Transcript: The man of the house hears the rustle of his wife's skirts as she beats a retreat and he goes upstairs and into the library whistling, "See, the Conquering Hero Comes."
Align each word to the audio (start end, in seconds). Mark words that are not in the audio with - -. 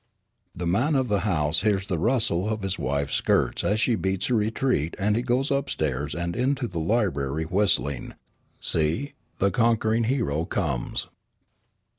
The 0.55 0.65
man 0.65 0.95
of 0.95 1.09
the 1.09 1.19
house 1.19 1.61
hears 1.61 1.85
the 1.85 1.99
rustle 1.99 2.49
of 2.49 2.63
his 2.63 2.79
wife's 2.79 3.13
skirts 3.13 3.63
as 3.63 3.79
she 3.79 3.93
beats 3.93 4.31
a 4.31 4.33
retreat 4.33 4.95
and 4.97 5.15
he 5.15 5.21
goes 5.21 5.51
upstairs 5.51 6.15
and 6.15 6.35
into 6.35 6.67
the 6.67 6.79
library 6.79 7.43
whistling, 7.43 8.15
"See, 8.59 9.13
the 9.37 9.51
Conquering 9.51 10.05
Hero 10.05 10.45
Comes." 10.45 11.05